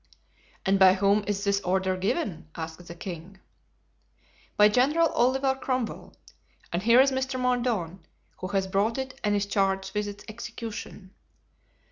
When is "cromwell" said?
5.53-6.15